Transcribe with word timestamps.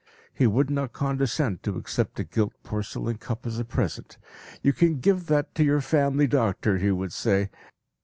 He 0.33 0.47
would 0.47 0.71
not 0.71 0.93
condescend 0.93 1.61
to 1.61 1.75
accept 1.77 2.19
a 2.19 2.23
gilt 2.23 2.53
porcelain 2.63 3.19
cup 3.19 3.45
as 3.45 3.59
a 3.59 3.63
present. 3.63 4.17
"You 4.63 4.73
can 4.73 4.99
give 4.99 5.27
that 5.27 5.53
to 5.53 5.63
your 5.63 5.79
family 5.79 6.25
doctor," 6.25 6.79
he 6.79 6.89
would 6.89 7.13
say. 7.13 7.51